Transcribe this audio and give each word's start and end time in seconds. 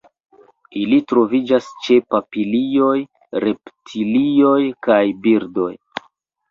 Ili 0.83 0.97
troviĝas 1.11 1.67
ĉe 1.87 1.99
papilioj, 2.15 2.97
reptilioj 3.47 4.59
kaj 4.89 5.03
birdoj. 5.29 5.73